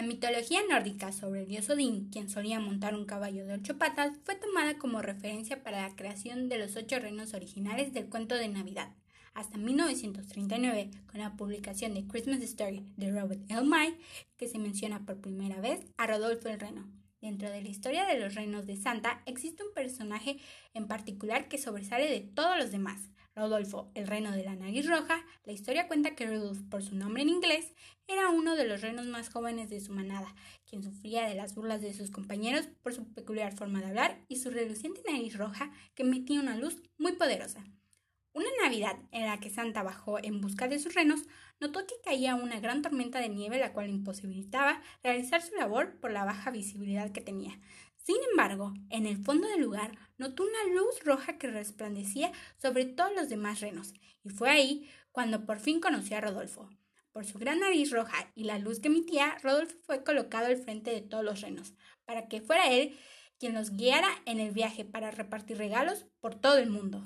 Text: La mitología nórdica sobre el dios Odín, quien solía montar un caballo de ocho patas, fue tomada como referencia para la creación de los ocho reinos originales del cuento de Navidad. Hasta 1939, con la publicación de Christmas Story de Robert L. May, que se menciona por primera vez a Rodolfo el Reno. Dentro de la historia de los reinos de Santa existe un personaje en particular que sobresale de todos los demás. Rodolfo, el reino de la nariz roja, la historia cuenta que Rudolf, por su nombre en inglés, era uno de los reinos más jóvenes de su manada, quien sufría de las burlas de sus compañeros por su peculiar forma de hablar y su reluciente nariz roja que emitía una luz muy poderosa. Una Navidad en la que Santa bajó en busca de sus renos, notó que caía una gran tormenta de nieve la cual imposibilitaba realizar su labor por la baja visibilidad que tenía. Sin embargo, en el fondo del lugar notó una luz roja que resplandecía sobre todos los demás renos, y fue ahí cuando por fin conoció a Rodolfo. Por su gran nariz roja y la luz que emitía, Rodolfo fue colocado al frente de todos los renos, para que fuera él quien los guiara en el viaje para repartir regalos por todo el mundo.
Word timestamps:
La 0.00 0.06
mitología 0.06 0.62
nórdica 0.66 1.12
sobre 1.12 1.42
el 1.42 1.46
dios 1.46 1.68
Odín, 1.68 2.08
quien 2.08 2.30
solía 2.30 2.58
montar 2.58 2.94
un 2.94 3.04
caballo 3.04 3.44
de 3.44 3.52
ocho 3.52 3.76
patas, 3.76 4.12
fue 4.24 4.34
tomada 4.34 4.78
como 4.78 5.02
referencia 5.02 5.62
para 5.62 5.86
la 5.86 5.94
creación 5.94 6.48
de 6.48 6.56
los 6.56 6.74
ocho 6.76 6.98
reinos 6.98 7.34
originales 7.34 7.92
del 7.92 8.08
cuento 8.08 8.34
de 8.34 8.48
Navidad. 8.48 8.94
Hasta 9.34 9.58
1939, 9.58 10.90
con 11.06 11.20
la 11.20 11.36
publicación 11.36 11.92
de 11.92 12.06
Christmas 12.06 12.40
Story 12.40 12.86
de 12.96 13.10
Robert 13.10 13.42
L. 13.50 13.64
May, 13.64 13.94
que 14.38 14.48
se 14.48 14.58
menciona 14.58 15.04
por 15.04 15.20
primera 15.20 15.60
vez 15.60 15.84
a 15.98 16.06
Rodolfo 16.06 16.48
el 16.48 16.60
Reno. 16.60 16.90
Dentro 17.20 17.50
de 17.50 17.60
la 17.60 17.68
historia 17.68 18.06
de 18.06 18.18
los 18.18 18.34
reinos 18.34 18.66
de 18.66 18.78
Santa 18.78 19.20
existe 19.26 19.62
un 19.62 19.74
personaje 19.74 20.38
en 20.72 20.88
particular 20.88 21.46
que 21.48 21.58
sobresale 21.58 22.08
de 22.08 22.20
todos 22.20 22.56
los 22.56 22.72
demás. 22.72 23.10
Rodolfo, 23.40 23.90
el 23.94 24.06
reino 24.06 24.32
de 24.32 24.44
la 24.44 24.54
nariz 24.54 24.86
roja, 24.86 25.24
la 25.44 25.52
historia 25.52 25.88
cuenta 25.88 26.14
que 26.14 26.26
Rudolf, 26.26 26.60
por 26.68 26.82
su 26.82 26.94
nombre 26.94 27.22
en 27.22 27.30
inglés, 27.30 27.72
era 28.06 28.28
uno 28.28 28.54
de 28.54 28.66
los 28.66 28.82
reinos 28.82 29.06
más 29.06 29.30
jóvenes 29.30 29.70
de 29.70 29.80
su 29.80 29.94
manada, 29.94 30.34
quien 30.68 30.82
sufría 30.82 31.26
de 31.26 31.34
las 31.34 31.54
burlas 31.54 31.80
de 31.80 31.94
sus 31.94 32.10
compañeros 32.10 32.68
por 32.82 32.92
su 32.92 33.10
peculiar 33.14 33.56
forma 33.56 33.80
de 33.80 33.86
hablar 33.86 34.20
y 34.28 34.36
su 34.36 34.50
reluciente 34.50 35.00
nariz 35.10 35.38
roja 35.38 35.72
que 35.94 36.02
emitía 36.02 36.38
una 36.38 36.58
luz 36.58 36.82
muy 36.98 37.12
poderosa. 37.12 37.64
Una 38.34 38.48
Navidad 38.62 38.96
en 39.10 39.24
la 39.24 39.40
que 39.40 39.48
Santa 39.48 39.82
bajó 39.82 40.22
en 40.22 40.42
busca 40.42 40.68
de 40.68 40.78
sus 40.78 40.94
renos, 40.94 41.22
notó 41.60 41.86
que 41.86 41.94
caía 42.04 42.34
una 42.34 42.60
gran 42.60 42.82
tormenta 42.82 43.20
de 43.20 43.30
nieve 43.30 43.58
la 43.58 43.72
cual 43.72 43.88
imposibilitaba 43.88 44.82
realizar 45.02 45.40
su 45.40 45.54
labor 45.56 45.98
por 45.98 46.12
la 46.12 46.24
baja 46.24 46.50
visibilidad 46.50 47.10
que 47.10 47.22
tenía. 47.22 47.58
Sin 48.02 48.16
embargo, 48.30 48.72
en 48.88 49.06
el 49.06 49.22
fondo 49.22 49.48
del 49.48 49.60
lugar 49.60 49.96
notó 50.18 50.44
una 50.44 50.74
luz 50.74 51.04
roja 51.04 51.38
que 51.38 51.50
resplandecía 51.50 52.32
sobre 52.56 52.84
todos 52.86 53.12
los 53.14 53.28
demás 53.28 53.60
renos, 53.60 53.92
y 54.24 54.30
fue 54.30 54.50
ahí 54.50 54.88
cuando 55.12 55.44
por 55.44 55.60
fin 55.60 55.80
conoció 55.80 56.16
a 56.16 56.20
Rodolfo. 56.20 56.70
Por 57.12 57.26
su 57.26 57.38
gran 57.38 57.60
nariz 57.60 57.90
roja 57.90 58.30
y 58.34 58.44
la 58.44 58.58
luz 58.58 58.80
que 58.80 58.88
emitía, 58.88 59.36
Rodolfo 59.42 59.76
fue 59.82 60.04
colocado 60.04 60.46
al 60.46 60.56
frente 60.56 60.90
de 60.92 61.02
todos 61.02 61.24
los 61.24 61.40
renos, 61.40 61.74
para 62.04 62.28
que 62.28 62.40
fuera 62.40 62.70
él 62.70 62.96
quien 63.38 63.54
los 63.54 63.76
guiara 63.76 64.10
en 64.26 64.38
el 64.38 64.52
viaje 64.52 64.84
para 64.84 65.10
repartir 65.10 65.58
regalos 65.58 66.06
por 66.20 66.34
todo 66.34 66.58
el 66.58 66.70
mundo. 66.70 67.04